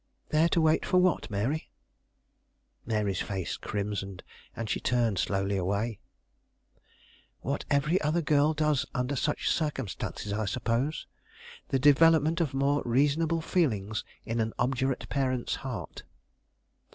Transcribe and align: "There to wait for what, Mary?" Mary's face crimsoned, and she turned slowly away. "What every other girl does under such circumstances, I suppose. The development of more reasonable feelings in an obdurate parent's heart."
"There 0.29 0.49
to 0.49 0.59
wait 0.61 0.83
for 0.83 0.97
what, 0.97 1.29
Mary?" 1.29 1.69
Mary's 2.87 3.21
face 3.21 3.55
crimsoned, 3.55 4.23
and 4.55 4.67
she 4.67 4.79
turned 4.79 5.19
slowly 5.19 5.57
away. 5.57 5.99
"What 7.41 7.65
every 7.69 8.01
other 8.01 8.23
girl 8.23 8.55
does 8.55 8.83
under 8.95 9.15
such 9.15 9.51
circumstances, 9.51 10.33
I 10.33 10.45
suppose. 10.45 11.05
The 11.69 11.77
development 11.77 12.41
of 12.41 12.51
more 12.51 12.81
reasonable 12.83 13.41
feelings 13.41 14.03
in 14.25 14.39
an 14.39 14.53
obdurate 14.57 15.07
parent's 15.09 15.57
heart." 15.57 16.01